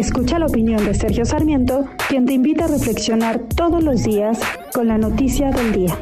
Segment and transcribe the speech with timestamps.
[0.00, 4.38] Escucha la opinión de Sergio Sarmiento, quien te invita a reflexionar todos los días
[4.72, 5.98] con la noticia del día.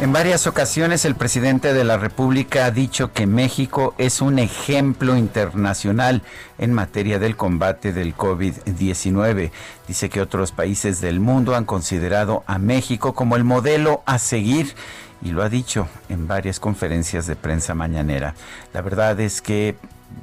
[0.00, 5.16] En varias ocasiones el presidente de la República ha dicho que México es un ejemplo
[5.18, 6.22] internacional
[6.56, 9.50] en materia del combate del COVID-19.
[9.86, 14.74] Dice que otros países del mundo han considerado a México como el modelo a seguir
[15.22, 18.34] y lo ha dicho en varias conferencias de prensa mañanera.
[18.72, 19.76] La verdad es que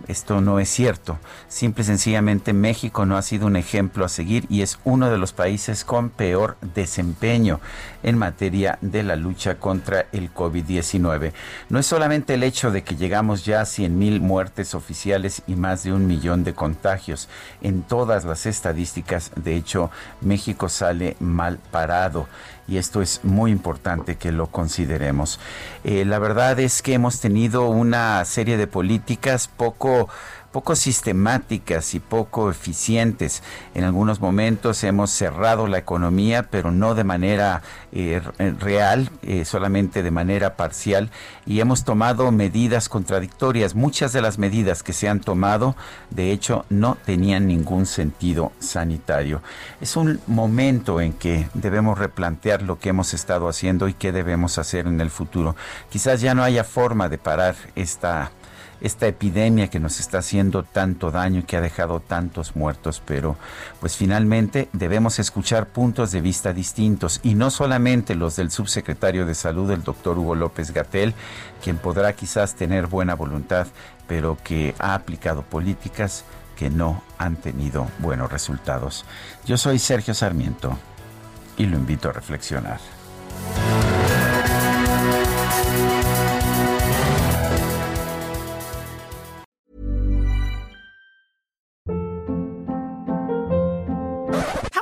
[0.07, 1.19] esto no es cierto.
[1.47, 5.17] Simple y sencillamente México no ha sido un ejemplo a seguir y es uno de
[5.17, 7.59] los países con peor desempeño
[8.01, 11.33] en materia de la lucha contra el COVID-19.
[11.69, 15.55] No es solamente el hecho de que llegamos ya a 100 mil muertes oficiales y
[15.55, 17.29] más de un millón de contagios.
[17.61, 22.27] En todas las estadísticas, de hecho, México sale mal parado
[22.69, 25.39] y esto es muy importante que lo consideremos.
[25.83, 29.47] Eh, la verdad es que hemos tenido una serie de políticas
[30.51, 33.43] poco sistemáticas y poco eficientes.
[33.75, 38.21] En algunos momentos hemos cerrado la economía, pero no de manera eh,
[38.59, 41.11] real, eh, solamente de manera parcial,
[41.45, 43.75] y hemos tomado medidas contradictorias.
[43.75, 45.75] Muchas de las medidas que se han tomado,
[46.09, 49.41] de hecho, no tenían ningún sentido sanitario.
[49.81, 54.57] Es un momento en que debemos replantear lo que hemos estado haciendo y qué debemos
[54.57, 55.55] hacer en el futuro.
[55.89, 58.31] Quizás ya no haya forma de parar esta
[58.81, 63.37] esta epidemia que nos está haciendo tanto daño y que ha dejado tantos muertos, pero
[63.79, 69.35] pues finalmente debemos escuchar puntos de vista distintos y no solamente los del subsecretario de
[69.35, 71.13] salud, el doctor Hugo López Gatel,
[71.63, 73.67] quien podrá quizás tener buena voluntad,
[74.07, 76.23] pero que ha aplicado políticas
[76.57, 79.05] que no han tenido buenos resultados.
[79.45, 80.77] Yo soy Sergio Sarmiento
[81.57, 82.98] y lo invito a reflexionar.